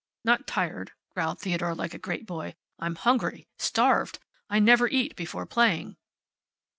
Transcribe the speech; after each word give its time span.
"Not 0.23 0.47
tired," 0.47 0.93
growled 1.11 1.39
Theodore, 1.41 1.75
like 1.75 1.93
a 1.93 1.99
great 1.99 2.25
boy. 2.25 2.55
"I'm 2.79 2.95
hungry. 2.95 3.47
Starved. 3.59 4.17
I 4.49 4.57
never 4.57 4.87
eat 4.87 5.15
before 5.15 5.45
playing." 5.45 5.95